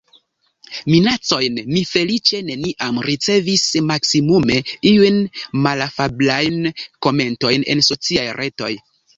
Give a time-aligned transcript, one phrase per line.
[0.91, 4.57] Minacojn mi feliĉe neniam ricevis, maksimume
[4.95, 5.21] iujn
[5.67, 6.59] malafablajn
[7.09, 8.77] komentojn en sociaj retoj.